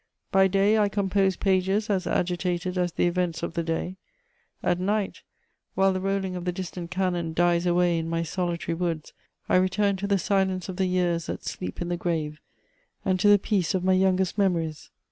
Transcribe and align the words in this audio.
By 0.31 0.47
day 0.47 0.79
I 0.79 0.89
compose 0.89 1.35
pages 1.35 1.87
as 1.87 2.07
agitated 2.07 2.75
as 2.75 2.91
the 2.93 3.05
events 3.05 3.43
of 3.43 3.53
the 3.53 3.61
day; 3.61 3.97
at 4.63 4.79
night, 4.79 5.21
while 5.75 5.93
the 5.93 6.01
rolling 6.01 6.35
of 6.35 6.43
the 6.43 6.51
distant 6.51 6.89
cannon 6.89 7.35
dies 7.35 7.67
away 7.67 7.99
in 7.99 8.09
my 8.09 8.23
solitary 8.23 8.73
woods, 8.73 9.13
I 9.47 9.57
return 9.57 9.97
to 9.97 10.07
the 10.07 10.17
silence 10.17 10.67
of 10.69 10.77
the 10.77 10.87
years 10.87 11.27
that 11.27 11.43
sleep 11.45 11.83
in 11.83 11.89
the 11.89 11.97
grave 11.97 12.39
and 13.05 13.19
to 13.19 13.27
the 13.29 13.37
peace 13.37 13.75
of 13.75 13.83
my 13.83 13.93
youngest 13.93 14.39
memories." 14.39 14.89